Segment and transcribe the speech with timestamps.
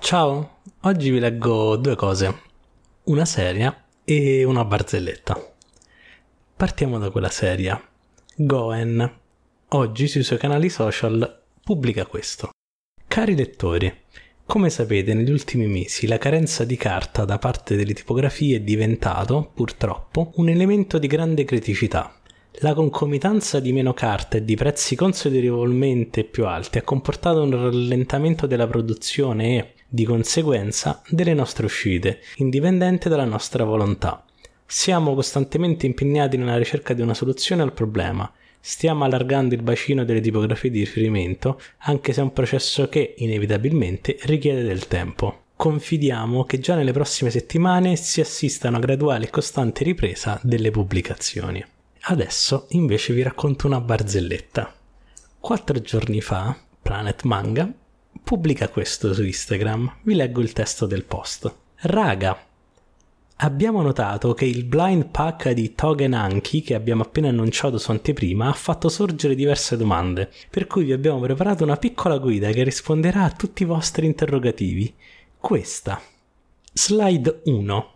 [0.00, 2.40] Ciao, oggi vi leggo due cose,
[3.04, 5.54] una seria e una barzelletta.
[6.56, 7.78] Partiamo da quella seria.
[8.34, 9.18] Goen,
[9.68, 12.50] oggi sui suoi canali social, pubblica questo.
[13.06, 13.92] Cari lettori,
[14.46, 19.50] come sapete negli ultimi mesi la carenza di carta da parte delle tipografie è diventato,
[19.52, 22.18] purtroppo, un elemento di grande criticità
[22.60, 28.46] la concomitanza di meno carte e di prezzi considerevolmente più alti ha comportato un rallentamento
[28.48, 34.22] della produzione e, di conseguenza, delle nostre uscite, indipendente dalla nostra volontà.
[34.66, 38.30] Siamo costantemente impegnati nella ricerca di una soluzione al problema.
[38.60, 44.18] Stiamo allargando il bacino delle tipografie di riferimento, anche se è un processo che, inevitabilmente,
[44.24, 45.44] richiede del tempo.
[45.56, 50.70] Confidiamo che già nelle prossime settimane si assista a una graduale e costante ripresa delle
[50.70, 51.64] pubblicazioni.
[52.00, 54.74] Adesso invece vi racconto una barzelletta.
[55.40, 57.72] Quattro giorni fa, Planet Manga
[58.28, 60.00] pubblica questo su Instagram.
[60.02, 61.50] Vi leggo il testo del post.
[61.76, 62.38] Raga,
[63.36, 68.50] abbiamo notato che il blind pack di Togen Anki che abbiamo appena annunciato su anteprima
[68.50, 73.22] ha fatto sorgere diverse domande, per cui vi abbiamo preparato una piccola guida che risponderà
[73.22, 74.92] a tutti i vostri interrogativi.
[75.38, 75.98] Questa.
[76.70, 77.92] Slide 1.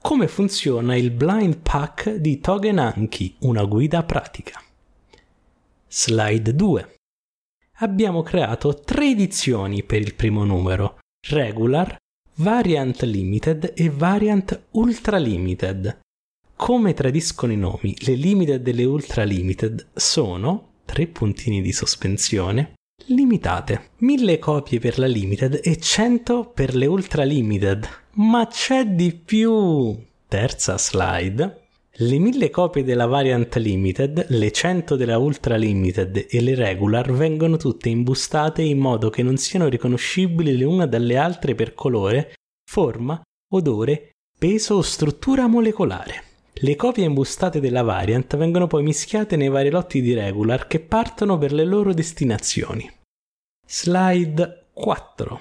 [0.00, 4.62] Come funziona il blind pack di Togen Anki, una guida pratica.
[5.86, 6.97] Slide 2.
[7.80, 10.98] Abbiamo creato tre edizioni per il primo numero,
[11.28, 11.96] regular,
[12.36, 16.00] variant limited e variant ultra limited.
[16.56, 22.74] Come tradiscono i nomi, le limited e le ultra limited sono, tre puntini di sospensione,
[23.06, 23.90] limitate.
[23.98, 27.88] 1000 copie per la limited e 100 per le ultra limited.
[28.14, 29.96] Ma c'è di più!
[30.26, 31.57] Terza slide.
[32.00, 37.56] Le 1000 copie della variant limited, le 100 della ultra limited e le regular vengono
[37.56, 42.34] tutte imbustate in modo che non siano riconoscibili le una dalle altre per colore,
[42.70, 43.20] forma,
[43.52, 46.22] odore, peso o struttura molecolare.
[46.52, 51.36] Le copie imbustate della variant vengono poi mischiate nei vari lotti di regular che partono
[51.36, 52.88] per le loro destinazioni.
[53.66, 55.40] Slide 4.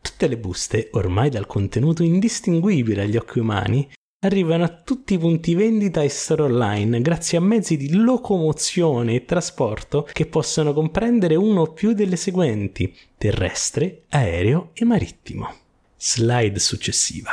[0.00, 3.86] Tutte le buste, ormai dal contenuto indistinguibile agli occhi umani,
[4.20, 9.24] arrivano a tutti i punti vendita e store online grazie a mezzi di locomozione e
[9.24, 15.54] trasporto che possono comprendere uno o più delle seguenti terrestre, aereo e marittimo.
[15.96, 17.30] Slide successiva.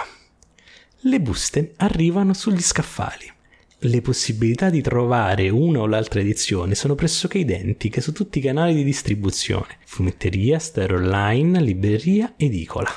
[1.01, 3.33] Le buste arrivano sugli scaffali
[3.79, 8.73] le possibilità di trovare una o l'altra edizione sono pressoché identiche su tutti i canali
[8.73, 12.89] di distribuzione: fumetteria, stereo online, libreria, edicola.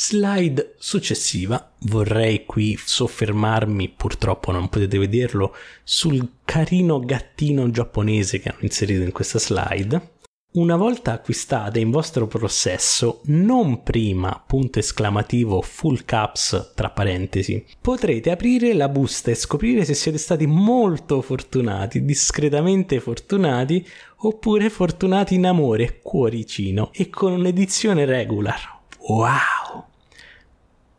[0.00, 1.72] Slide successiva.
[1.80, 9.10] Vorrei qui soffermarmi, purtroppo non potete vederlo, sul carino gattino giapponese che hanno inserito in
[9.10, 10.10] questa slide
[10.50, 18.30] una volta acquistate in vostro possesso, non prima, punto esclamativo, full caps, tra parentesi, potrete
[18.30, 23.84] aprire la busta e scoprire se siete stati molto fortunati, discretamente fortunati,
[24.18, 28.78] oppure fortunati in amore, cuoricino, e con un'edizione regular.
[29.00, 29.57] Wow!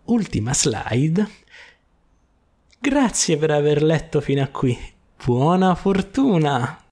[0.10, 1.30] Ultima slide.
[2.80, 4.76] Grazie per aver letto fino a qui.
[5.24, 6.84] Buona fortuna!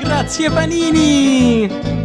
[0.00, 1.97] Grazie Panini!